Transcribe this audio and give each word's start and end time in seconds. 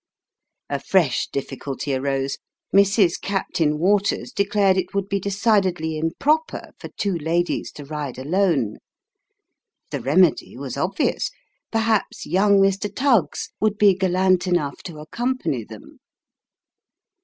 A 0.67 0.79
fresh 0.79 1.27
difficulty 1.27 1.93
arose. 1.93 2.39
Mrs. 2.73 3.21
Captain 3.21 3.77
Waters 3.77 4.31
declared 4.31 4.75
it 4.75 4.95
would 4.95 5.07
bo 5.07 5.19
decidedly 5.19 5.95
improper 5.95 6.71
for 6.79 6.89
two 6.97 7.13
ladies 7.19 7.71
to 7.73 7.85
ride 7.85 8.17
alone. 8.17 8.77
The 9.91 9.99
remedy 10.01 10.57
was 10.57 10.75
obvious. 10.75 11.29
Perhaps 11.69 12.25
young 12.25 12.59
Mr. 12.59 12.91
Tuggs 12.91 13.49
would 13.59 13.77
be 13.77 13.93
gallant 13.93 14.47
enough 14.47 14.81
to 14.85 14.97
accompany 14.97 15.63
them. 15.63 15.99